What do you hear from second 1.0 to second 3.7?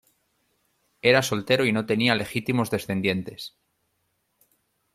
Era soltero y no tenía legítimos descendientes.